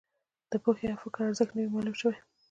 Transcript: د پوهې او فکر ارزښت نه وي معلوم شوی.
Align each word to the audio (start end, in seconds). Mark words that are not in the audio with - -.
د 0.51 0.53
پوهې 0.63 0.87
او 0.93 0.99
فکر 1.03 1.21
ارزښت 1.27 1.51
نه 1.55 1.61
وي 1.61 1.69
معلوم 1.73 1.95
شوی. 2.01 2.17